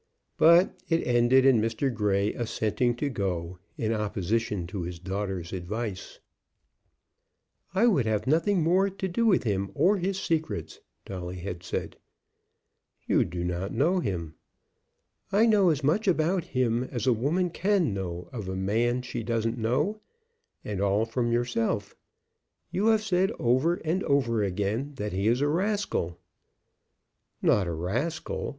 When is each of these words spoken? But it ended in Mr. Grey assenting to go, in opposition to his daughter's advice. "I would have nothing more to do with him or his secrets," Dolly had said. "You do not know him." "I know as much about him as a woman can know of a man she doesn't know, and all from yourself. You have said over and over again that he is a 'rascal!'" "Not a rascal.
But 0.39 0.81
it 0.89 1.05
ended 1.05 1.45
in 1.45 1.61
Mr. 1.61 1.93
Grey 1.93 2.33
assenting 2.33 2.95
to 2.95 3.07
go, 3.07 3.59
in 3.77 3.93
opposition 3.93 4.65
to 4.65 4.81
his 4.81 4.97
daughter's 4.97 5.53
advice. 5.53 6.17
"I 7.75 7.85
would 7.85 8.07
have 8.07 8.25
nothing 8.25 8.63
more 8.63 8.89
to 8.89 9.07
do 9.07 9.27
with 9.27 9.43
him 9.43 9.69
or 9.75 9.99
his 9.99 10.19
secrets," 10.19 10.79
Dolly 11.05 11.35
had 11.41 11.61
said. 11.61 11.97
"You 13.05 13.23
do 13.23 13.43
not 13.43 13.73
know 13.75 13.99
him." 13.99 14.33
"I 15.31 15.45
know 15.45 15.69
as 15.69 15.83
much 15.83 16.07
about 16.07 16.45
him 16.45 16.83
as 16.85 17.05
a 17.05 17.13
woman 17.13 17.51
can 17.51 17.93
know 17.93 18.27
of 18.33 18.49
a 18.49 18.55
man 18.55 19.03
she 19.03 19.21
doesn't 19.21 19.59
know, 19.59 20.01
and 20.65 20.81
all 20.81 21.05
from 21.05 21.31
yourself. 21.31 21.95
You 22.71 22.87
have 22.87 23.03
said 23.03 23.31
over 23.37 23.75
and 23.75 24.01
over 24.05 24.41
again 24.41 24.95
that 24.95 25.13
he 25.13 25.27
is 25.27 25.41
a 25.41 25.47
'rascal!'" 25.47 26.17
"Not 27.43 27.67
a 27.67 27.71
rascal. 27.73 28.49